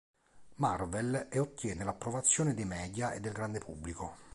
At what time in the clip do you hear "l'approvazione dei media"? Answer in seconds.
1.83-3.11